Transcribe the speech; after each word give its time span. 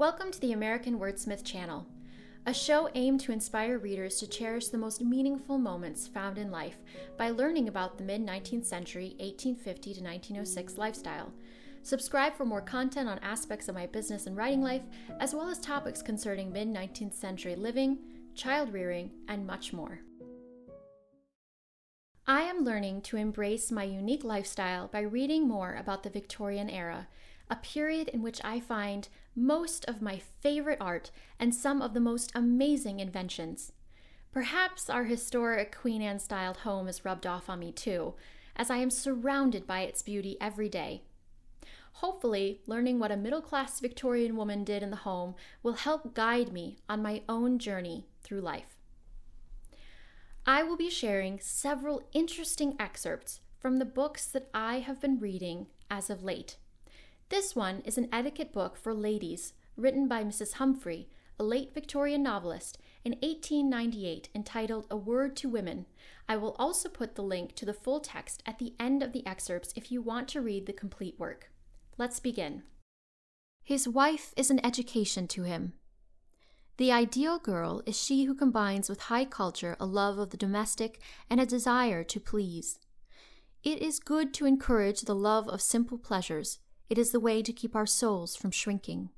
Welcome 0.00 0.30
to 0.30 0.40
the 0.40 0.52
American 0.52 0.98
Wordsmith 0.98 1.44
channel, 1.44 1.86
a 2.46 2.54
show 2.54 2.88
aimed 2.94 3.20
to 3.20 3.32
inspire 3.32 3.76
readers 3.76 4.16
to 4.16 4.26
cherish 4.26 4.68
the 4.68 4.78
most 4.78 5.02
meaningful 5.02 5.58
moments 5.58 6.08
found 6.08 6.38
in 6.38 6.50
life 6.50 6.78
by 7.18 7.28
learning 7.28 7.68
about 7.68 7.98
the 7.98 8.04
mid 8.04 8.24
19th 8.24 8.64
century 8.64 9.14
1850 9.18 9.92
to 9.92 10.00
1906 10.02 10.78
lifestyle. 10.78 11.30
Subscribe 11.82 12.34
for 12.34 12.46
more 12.46 12.62
content 12.62 13.10
on 13.10 13.18
aspects 13.18 13.68
of 13.68 13.74
my 13.74 13.86
business 13.86 14.26
and 14.26 14.38
writing 14.38 14.62
life, 14.62 14.80
as 15.20 15.34
well 15.34 15.50
as 15.50 15.58
topics 15.58 16.00
concerning 16.00 16.50
mid 16.50 16.66
19th 16.66 17.12
century 17.12 17.54
living, 17.54 17.98
child 18.34 18.72
rearing, 18.72 19.10
and 19.28 19.46
much 19.46 19.74
more. 19.74 20.00
I 22.26 22.44
am 22.44 22.64
learning 22.64 23.02
to 23.02 23.18
embrace 23.18 23.70
my 23.70 23.84
unique 23.84 24.24
lifestyle 24.24 24.88
by 24.88 25.00
reading 25.00 25.46
more 25.46 25.74
about 25.74 26.04
the 26.04 26.08
Victorian 26.08 26.70
era 26.70 27.06
a 27.50 27.56
period 27.56 28.08
in 28.08 28.22
which 28.22 28.40
I 28.44 28.60
find 28.60 29.08
most 29.34 29.84
of 29.86 30.02
my 30.02 30.18
favorite 30.18 30.78
art 30.80 31.10
and 31.38 31.54
some 31.54 31.80
of 31.80 31.94
the 31.94 32.00
most 32.00 32.32
amazing 32.34 33.00
inventions. 33.00 33.72
Perhaps 34.32 34.88
our 34.88 35.04
historic 35.04 35.76
Queen 35.76 36.02
Anne 36.02 36.18
styled 36.18 36.58
home 36.58 36.88
is 36.88 37.04
rubbed 37.04 37.26
off 37.26 37.50
on 37.50 37.58
me 37.58 37.72
too, 37.72 38.14
as 38.56 38.70
I 38.70 38.76
am 38.76 38.90
surrounded 38.90 39.66
by 39.66 39.80
its 39.80 40.02
beauty 40.02 40.36
every 40.40 40.68
day. 40.68 41.02
Hopefully, 41.94 42.60
learning 42.66 42.98
what 42.98 43.10
a 43.10 43.16
middle 43.16 43.42
class 43.42 43.80
Victorian 43.80 44.36
woman 44.36 44.64
did 44.64 44.82
in 44.82 44.90
the 44.90 44.96
home 44.96 45.34
will 45.62 45.74
help 45.74 46.14
guide 46.14 46.52
me 46.52 46.78
on 46.88 47.02
my 47.02 47.22
own 47.28 47.58
journey 47.58 48.06
through 48.22 48.40
life. 48.40 48.76
I 50.46 50.62
will 50.62 50.76
be 50.76 50.90
sharing 50.90 51.38
several 51.40 52.02
interesting 52.12 52.74
excerpts 52.78 53.40
from 53.58 53.78
the 53.78 53.84
books 53.84 54.26
that 54.26 54.48
I 54.54 54.78
have 54.78 55.00
been 55.00 55.18
reading 55.18 55.66
as 55.90 56.08
of 56.08 56.22
late. 56.22 56.56
This 57.30 57.54
one 57.54 57.82
is 57.84 57.96
an 57.96 58.08
etiquette 58.12 58.52
book 58.52 58.76
for 58.76 58.92
ladies 58.92 59.52
written 59.76 60.08
by 60.08 60.24
Mrs. 60.24 60.54
Humphry, 60.54 61.08
a 61.38 61.44
late 61.44 61.72
Victorian 61.72 62.24
novelist, 62.24 62.76
in 63.04 63.12
1898 63.12 64.28
entitled 64.34 64.88
A 64.90 64.96
Word 64.96 65.36
to 65.36 65.48
Women. 65.48 65.86
I 66.28 66.36
will 66.36 66.56
also 66.58 66.88
put 66.88 67.14
the 67.14 67.22
link 67.22 67.54
to 67.54 67.64
the 67.64 67.72
full 67.72 68.00
text 68.00 68.42
at 68.46 68.58
the 68.58 68.74
end 68.80 69.00
of 69.00 69.12
the 69.12 69.24
excerpts 69.28 69.72
if 69.76 69.92
you 69.92 70.02
want 70.02 70.26
to 70.30 70.40
read 70.40 70.66
the 70.66 70.72
complete 70.72 71.20
work. 71.20 71.52
Let's 71.96 72.18
begin. 72.18 72.64
His 73.62 73.86
wife 73.86 74.34
is 74.36 74.50
an 74.50 74.64
education 74.66 75.28
to 75.28 75.44
him. 75.44 75.74
The 76.78 76.90
ideal 76.90 77.38
girl 77.38 77.80
is 77.86 77.96
she 77.96 78.24
who 78.24 78.34
combines 78.34 78.88
with 78.88 79.02
high 79.02 79.24
culture 79.24 79.76
a 79.78 79.86
love 79.86 80.18
of 80.18 80.30
the 80.30 80.36
domestic 80.36 81.00
and 81.30 81.40
a 81.40 81.46
desire 81.46 82.02
to 82.02 82.18
please. 82.18 82.80
It 83.62 83.80
is 83.80 84.00
good 84.00 84.34
to 84.34 84.46
encourage 84.46 85.02
the 85.02 85.14
love 85.14 85.48
of 85.48 85.62
simple 85.62 85.98
pleasures, 85.98 86.58
it 86.90 86.98
is 86.98 87.12
the 87.12 87.20
way 87.20 87.40
to 87.40 87.52
keep 87.52 87.76
our 87.76 87.86
souls 87.86 88.36
from 88.36 88.50
shrinking. 88.50 89.08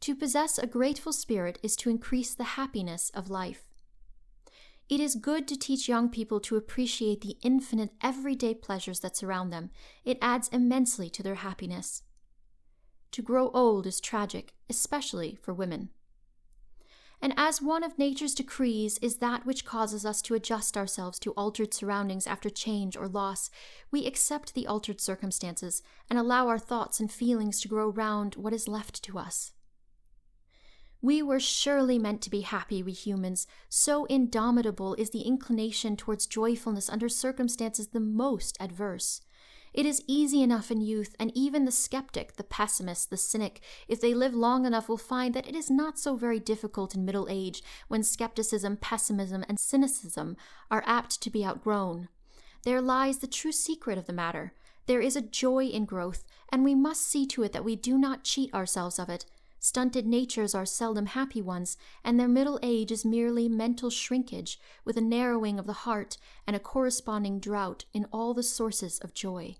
To 0.00 0.14
possess 0.14 0.58
a 0.58 0.66
grateful 0.66 1.12
spirit 1.12 1.58
is 1.62 1.74
to 1.76 1.90
increase 1.90 2.34
the 2.34 2.44
happiness 2.44 3.10
of 3.14 3.30
life. 3.30 3.64
It 4.88 5.00
is 5.00 5.14
good 5.14 5.48
to 5.48 5.58
teach 5.58 5.88
young 5.88 6.10
people 6.10 6.38
to 6.40 6.56
appreciate 6.56 7.22
the 7.22 7.38
infinite 7.42 7.90
everyday 8.02 8.52
pleasures 8.52 9.00
that 9.00 9.16
surround 9.16 9.52
them. 9.52 9.70
It 10.04 10.18
adds 10.20 10.48
immensely 10.48 11.08
to 11.10 11.22
their 11.22 11.36
happiness. 11.36 12.02
To 13.12 13.22
grow 13.22 13.50
old 13.50 13.86
is 13.86 14.00
tragic, 14.00 14.52
especially 14.68 15.38
for 15.40 15.54
women 15.54 15.90
and 17.22 17.32
as 17.36 17.62
one 17.62 17.84
of 17.84 17.98
nature's 17.98 18.34
decrees 18.34 18.98
is 18.98 19.18
that 19.18 19.46
which 19.46 19.64
causes 19.64 20.04
us 20.04 20.20
to 20.22 20.34
adjust 20.34 20.76
ourselves 20.76 21.20
to 21.20 21.30
altered 21.32 21.72
surroundings 21.72 22.26
after 22.26 22.50
change 22.50 22.96
or 22.96 23.06
loss, 23.06 23.48
we 23.92 24.06
accept 24.06 24.54
the 24.54 24.66
altered 24.66 25.00
circumstances 25.00 25.84
and 26.10 26.18
allow 26.18 26.48
our 26.48 26.58
thoughts 26.58 26.98
and 26.98 27.12
feelings 27.12 27.60
to 27.60 27.68
grow 27.68 27.88
round 27.88 28.34
what 28.34 28.52
is 28.52 28.66
left 28.66 29.04
to 29.04 29.18
us. 29.18 29.52
We 31.00 31.22
were 31.22 31.40
surely 31.40 31.96
meant 31.96 32.22
to 32.22 32.30
be 32.30 32.40
happy, 32.40 32.82
we 32.82 32.92
humans. 32.92 33.46
So 33.68 34.04
indomitable 34.06 34.94
is 34.94 35.10
the 35.10 35.22
inclination 35.22 35.96
towards 35.96 36.26
joyfulness 36.26 36.90
under 36.90 37.08
circumstances 37.08 37.88
the 37.88 38.00
most 38.00 38.56
adverse. 38.58 39.20
It 39.72 39.86
is 39.86 40.02
easy 40.06 40.42
enough 40.42 40.70
in 40.70 40.82
youth, 40.82 41.16
and 41.18 41.32
even 41.34 41.64
the 41.64 41.72
skeptic, 41.72 42.36
the 42.36 42.44
pessimist, 42.44 43.08
the 43.08 43.16
cynic, 43.16 43.60
if 43.88 44.00
they 44.00 44.12
live 44.12 44.34
long 44.34 44.66
enough, 44.66 44.88
will 44.88 44.98
find 44.98 45.32
that 45.34 45.48
it 45.48 45.54
is 45.54 45.70
not 45.70 45.98
so 45.98 46.14
very 46.14 46.38
difficult 46.38 46.94
in 46.94 47.06
middle 47.06 47.26
age 47.30 47.62
when 47.88 48.02
skepticism, 48.02 48.76
pessimism, 48.76 49.44
and 49.48 49.58
cynicism 49.58 50.36
are 50.70 50.84
apt 50.86 51.22
to 51.22 51.30
be 51.30 51.44
outgrown. 51.44 52.08
There 52.64 52.82
lies 52.82 53.18
the 53.18 53.26
true 53.26 53.52
secret 53.52 53.96
of 53.96 54.06
the 54.06 54.12
matter. 54.12 54.52
There 54.86 55.00
is 55.00 55.16
a 55.16 55.22
joy 55.22 55.66
in 55.66 55.86
growth, 55.86 56.24
and 56.50 56.64
we 56.64 56.74
must 56.74 57.06
see 57.06 57.26
to 57.28 57.42
it 57.42 57.52
that 57.52 57.64
we 57.64 57.74
do 57.74 57.96
not 57.96 58.24
cheat 58.24 58.52
ourselves 58.52 58.98
of 58.98 59.08
it. 59.08 59.24
Stunted 59.64 60.04
natures 60.04 60.56
are 60.56 60.66
seldom 60.66 61.06
happy 61.06 61.40
ones, 61.40 61.76
and 62.02 62.18
their 62.18 62.26
middle 62.26 62.58
age 62.64 62.90
is 62.90 63.04
merely 63.04 63.48
mental 63.48 63.90
shrinkage, 63.90 64.58
with 64.84 64.96
a 64.96 65.00
narrowing 65.00 65.56
of 65.56 65.66
the 65.66 65.84
heart 65.84 66.18
and 66.48 66.56
a 66.56 66.60
corresponding 66.60 67.38
drought 67.38 67.84
in 67.94 68.06
all 68.06 68.34
the 68.34 68.42
sources 68.42 68.98
of 68.98 69.14
joy. 69.14 69.54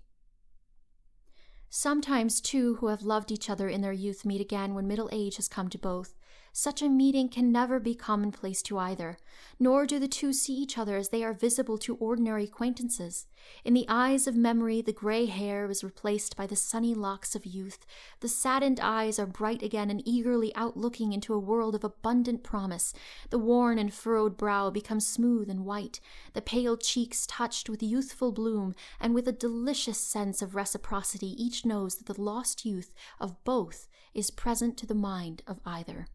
Sometimes 1.69 2.41
two 2.41 2.75
who 2.75 2.87
have 2.87 3.03
loved 3.03 3.31
each 3.31 3.49
other 3.49 3.69
in 3.69 3.79
their 3.79 3.93
youth 3.93 4.25
meet 4.25 4.41
again 4.41 4.75
when 4.75 4.89
middle 4.89 5.07
age 5.13 5.37
has 5.37 5.47
come 5.47 5.69
to 5.69 5.77
both. 5.77 6.15
Such 6.55 6.83
a 6.83 6.87
meeting 6.87 7.29
can 7.29 7.51
never 7.51 7.79
be 7.79 7.95
commonplace 7.95 8.61
to 8.63 8.77
either, 8.77 9.17
nor 9.59 9.87
do 9.87 9.97
the 9.97 10.07
two 10.07 10.31
see 10.31 10.53
each 10.53 10.77
other 10.77 10.97
as 10.97 11.09
they 11.09 11.23
are 11.23 11.33
visible 11.33 11.79
to 11.79 11.95
ordinary 11.95 12.43
acquaintances. 12.43 13.25
In 13.65 13.73
the 13.73 13.87
eyes 13.89 14.27
of 14.27 14.35
memory, 14.35 14.79
the 14.79 14.93
gray 14.93 15.25
hair 15.25 15.67
is 15.71 15.83
replaced 15.83 16.37
by 16.37 16.45
the 16.45 16.55
sunny 16.55 16.93
locks 16.93 17.33
of 17.33 17.47
youth. 17.47 17.87
The 18.19 18.27
saddened 18.27 18.79
eyes 18.79 19.17
are 19.17 19.25
bright 19.25 19.63
again 19.63 19.89
and 19.89 20.03
eagerly 20.05 20.55
outlooking 20.55 21.11
into 21.11 21.33
a 21.33 21.39
world 21.39 21.73
of 21.73 21.83
abundant 21.83 22.43
promise. 22.43 22.93
The 23.31 23.39
worn 23.39 23.79
and 23.79 23.91
furrowed 23.91 24.37
brow 24.37 24.69
becomes 24.69 25.07
smooth 25.07 25.49
and 25.49 25.65
white, 25.65 25.99
the 26.33 26.41
pale 26.43 26.77
cheeks 26.77 27.25
touched 27.25 27.67
with 27.67 27.81
youthful 27.81 28.31
bloom, 28.31 28.75
and 28.99 29.15
with 29.15 29.27
a 29.27 29.31
delicious 29.31 29.97
sense 29.97 30.43
of 30.43 30.53
reciprocity, 30.53 31.33
each 31.43 31.65
knows 31.65 31.95
that 31.95 32.05
the 32.05 32.21
lost 32.21 32.63
youth 32.63 32.93
of 33.19 33.43
both 33.43 33.87
is 34.13 34.29
present 34.29 34.77
to 34.77 34.85
the 34.85 34.93
mind 34.93 35.41
of 35.47 35.59
either. 35.65 36.05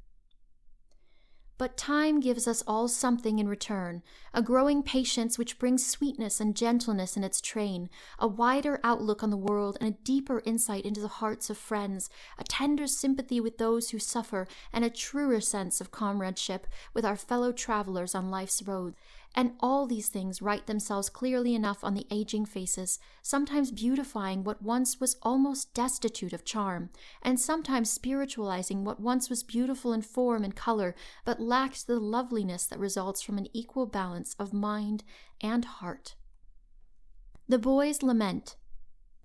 But 1.59 1.77
time 1.77 2.21
gives 2.21 2.47
us 2.47 2.63
all 2.69 2.87
something 2.87 3.41
in 3.41 3.49
return 3.49 4.03
a 4.33 4.43
growing 4.43 4.85
patience 4.85 5.37
which 5.37 5.59
brings 5.59 5.85
sweetness 5.85 6.41
and 6.41 6.55
gentleness 6.55 7.17
in 7.17 7.25
its 7.25 7.41
train, 7.41 7.91
a 8.21 8.29
wider 8.29 8.79
outlook 8.85 9.25
on 9.25 9.31
the 9.31 9.37
world, 9.37 9.77
and 9.81 9.93
a 9.93 9.99
deeper 10.05 10.41
insight 10.45 10.85
into 10.85 11.01
the 11.01 11.09
hearts 11.09 11.51
of 11.51 11.59
friends, 11.59 12.09
a 12.39 12.45
tender 12.45 12.87
sympathy 12.87 13.41
with 13.41 13.59
those 13.59 13.91
who 13.91 13.99
suffer, 13.99 14.47
and 14.73 14.85
a 14.85 14.91
truer 14.91 15.41
sense 15.41 15.81
of 15.81 15.91
comradeship 15.91 16.69
with 16.95 17.05
our 17.05 17.17
fellow 17.17 17.51
travelers 17.51 18.15
on 18.15 18.31
life's 18.31 18.63
road. 18.63 18.95
And 19.35 19.53
all 19.61 19.87
these 19.87 20.09
things 20.09 20.43
write 20.43 20.67
themselves 20.67 21.09
clearly 21.09 21.55
enough 21.55 21.85
on 21.85 21.95
the 21.95 22.07
aging 22.11 22.47
faces, 22.47 22.99
sometimes 23.23 23.71
beautifying 23.71 24.43
what 24.43 24.63
once 24.63 24.99
was 24.99 25.17
almost 25.23 25.73
destitute 25.75 26.33
of 26.33 26.45
charm, 26.45 26.91
and 27.23 27.39
sometimes 27.39 27.91
spiritualizing 27.91 28.85
what 28.85 29.01
once 29.01 29.31
was 29.31 29.43
beautiful 29.43 29.93
in 29.93 30.03
form 30.03 30.43
and 30.43 30.57
color, 30.57 30.95
but 31.25 31.41
lacked 31.41 31.87
the 31.87 32.01
loveliness 32.01 32.67
that 32.67 32.79
results 32.79 33.23
from 33.23 33.39
an 33.39 33.49
equal 33.53 33.87
balance 33.87 34.35
of 34.39 34.53
mind 34.53 35.05
and 35.41 35.65
heart. 35.65 36.15
The 37.49 37.59
boy's 37.59 38.03
lament. 38.03 38.57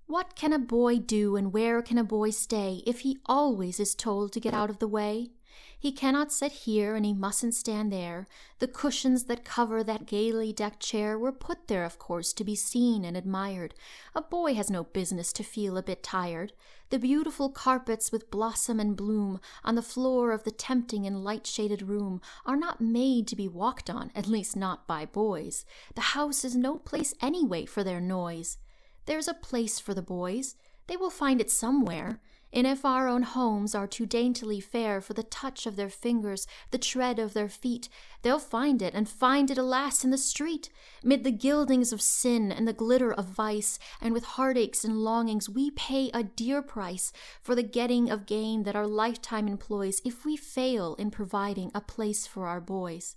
What 0.06 0.36
can 0.36 0.52
a 0.52 0.58
boy 0.58 0.98
do 0.98 1.34
and 1.34 1.52
where 1.52 1.82
can 1.82 1.98
a 1.98 2.04
boy 2.04 2.30
stay 2.30 2.82
if 2.86 3.00
he 3.00 3.18
always 3.26 3.80
is 3.80 3.94
told 3.94 4.32
to 4.32 4.40
get 4.40 4.54
out 4.54 4.70
of 4.70 4.78
the 4.78 4.88
way? 4.88 5.30
He 5.78 5.92
cannot 5.92 6.32
sit 6.32 6.52
here 6.52 6.94
and 6.94 7.04
he 7.04 7.12
mustn't 7.12 7.54
stand 7.54 7.92
there. 7.92 8.26
The 8.58 8.68
cushions 8.68 9.24
that 9.24 9.44
cover 9.44 9.84
that 9.84 10.06
gaily 10.06 10.52
decked 10.52 10.80
chair 10.80 11.18
were 11.18 11.32
put 11.32 11.68
there, 11.68 11.84
of 11.84 11.98
course, 11.98 12.32
to 12.32 12.44
be 12.44 12.54
seen 12.56 13.04
and 13.04 13.16
admired. 13.16 13.74
A 14.14 14.22
boy 14.22 14.54
has 14.54 14.70
no 14.70 14.84
business 14.84 15.32
to 15.34 15.42
feel 15.42 15.76
a 15.76 15.82
bit 15.82 16.02
tired. 16.02 16.52
The 16.90 16.98
beautiful 16.98 17.48
carpets 17.48 18.12
with 18.12 18.30
blossom 18.30 18.78
and 18.78 18.96
bloom 18.96 19.40
on 19.64 19.74
the 19.74 19.82
floor 19.82 20.32
of 20.32 20.44
the 20.44 20.50
tempting 20.50 21.06
and 21.06 21.24
light 21.24 21.46
shaded 21.46 21.82
room 21.82 22.20
are 22.46 22.56
not 22.56 22.80
made 22.80 23.26
to 23.28 23.36
be 23.36 23.48
walked 23.48 23.90
on, 23.90 24.10
at 24.14 24.26
least 24.26 24.56
not 24.56 24.86
by 24.86 25.04
boys. 25.06 25.66
The 25.94 26.00
house 26.00 26.44
is 26.44 26.54
no 26.54 26.76
place 26.78 27.14
anyway 27.20 27.64
for 27.64 27.82
their 27.82 28.00
noise. 28.00 28.58
There's 29.06 29.28
a 29.28 29.34
place 29.34 29.78
for 29.78 29.92
the 29.92 30.02
boys. 30.02 30.56
They 30.86 30.96
will 30.96 31.10
find 31.10 31.40
it 31.40 31.50
somewhere. 31.50 32.20
And 32.54 32.68
if 32.68 32.84
our 32.84 33.08
own 33.08 33.24
homes 33.24 33.74
are 33.74 33.88
too 33.88 34.06
daintily 34.06 34.60
fair 34.60 35.00
for 35.00 35.12
the 35.12 35.24
touch 35.24 35.66
of 35.66 35.74
their 35.74 35.90
fingers, 35.90 36.46
the 36.70 36.78
tread 36.78 37.18
of 37.18 37.34
their 37.34 37.48
feet, 37.48 37.88
they'll 38.22 38.38
find 38.38 38.80
it, 38.80 38.94
and 38.94 39.08
find 39.08 39.50
it, 39.50 39.58
alas, 39.58 40.04
in 40.04 40.10
the 40.10 40.16
street, 40.16 40.70
mid 41.02 41.24
the 41.24 41.32
gildings 41.32 41.92
of 41.92 42.00
sin 42.00 42.52
and 42.52 42.68
the 42.68 42.72
glitter 42.72 43.12
of 43.12 43.24
vice, 43.24 43.80
and 44.00 44.14
with 44.14 44.22
heartaches 44.22 44.84
and 44.84 45.02
longings 45.02 45.50
we 45.50 45.72
pay 45.72 46.12
a 46.14 46.22
dear 46.22 46.62
price 46.62 47.12
for 47.42 47.56
the 47.56 47.64
getting 47.64 48.08
of 48.08 48.24
gain 48.24 48.62
that 48.62 48.76
our 48.76 48.86
lifetime 48.86 49.48
employs 49.48 50.00
if 50.04 50.24
we 50.24 50.36
fail 50.36 50.94
in 50.94 51.10
providing 51.10 51.72
a 51.74 51.80
place 51.80 52.24
for 52.24 52.46
our 52.46 52.60
boys. 52.60 53.16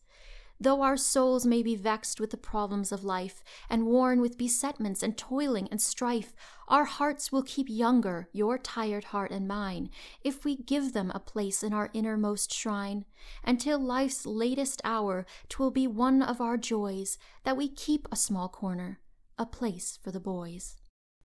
Though 0.60 0.82
our 0.82 0.98
souls 0.98 1.46
may 1.46 1.62
be 1.62 1.76
vexed 1.76 2.20
with 2.20 2.32
the 2.32 2.38
problems 2.38 2.92
of 2.92 3.04
life, 3.04 3.44
and 3.70 3.86
worn 3.86 4.22
with 4.22 4.38
besetments 4.38 5.04
and 5.04 5.16
toiling 5.16 5.68
and 5.70 5.80
strife, 5.80 6.34
our 6.68 6.86
hearts 6.86 7.32
will 7.32 7.44
keep 7.44 7.68
younger, 7.70 8.28
your 8.34 8.58
tired 8.58 9.06
heart 9.06 9.32
and 9.32 9.48
mine, 9.48 9.90
if 10.24 10.44
we 10.44 10.56
give 10.58 10.94
them 10.94 11.12
a 11.14 11.20
place 11.20 11.62
in 11.62 11.74
our 11.74 11.92
innermost 11.94 12.52
shrine. 12.52 13.06
Until 13.44 13.80
life's 13.80 14.26
latest 14.26 14.82
hour, 14.84 15.26
twill 15.48 15.72
be 15.72 15.86
one 15.86 16.24
of 16.24 16.42
our 16.42 16.58
joys 16.58 17.20
that 17.44 17.58
we 17.58 17.70
keep 17.70 18.08
a 18.12 18.16
small 18.16 18.50
corner, 18.50 19.00
a 19.38 19.46
place 19.46 20.00
for 20.02 20.12
the 20.12 20.20
boys. 20.20 20.78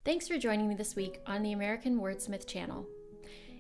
Thanks 0.06 0.30
for 0.30 0.38
joining 0.38 0.70
me 0.70 0.76
this 0.76 0.96
week 0.96 1.20
on 1.28 1.44
the 1.44 1.52
American 1.52 2.00
Wordsmith 2.00 2.48
channel. 2.48 2.88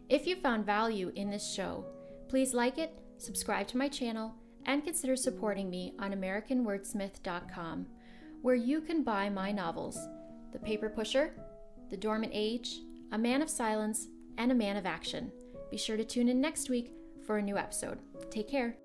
If 0.08 0.26
you 0.26 0.38
found 0.38 0.66
value 0.66 1.12
in 1.16 1.30
this 1.30 1.54
show, 1.54 1.86
please 2.30 2.54
like 2.54 2.78
it, 2.78 2.98
subscribe 3.18 3.68
to 3.68 3.78
my 3.78 3.90
channel, 3.90 4.34
and 4.68 4.84
consider 4.84 5.16
supporting 5.16 5.70
me 5.70 5.94
on 5.98 6.14
AmericanWordsmith.com, 6.14 7.88
where 8.42 8.56
you 8.56 8.82
can 8.82 9.04
buy 9.04 9.30
my 9.30 9.52
novels 9.52 9.98
The 10.52 10.60
Paper 10.60 10.90
Pusher, 10.90 11.34
The 11.90 11.98
Dormant 11.98 12.34
Age, 12.36 12.82
A 13.12 13.18
Man 13.18 13.42
of 13.42 13.50
Silence, 13.50 14.08
and 14.38 14.52
A 14.52 14.56
Man 14.56 14.78
of 14.78 14.86
Action. 14.86 15.32
Be 15.72 15.78
sure 15.78 15.98
to 15.98 16.06
tune 16.06 16.30
in 16.30 16.40
next 16.40 16.70
week 16.70 16.92
for 17.26 17.38
a 17.38 17.42
new 17.42 17.58
episode. 17.58 18.00
Take 18.30 18.50
care. 18.50 18.78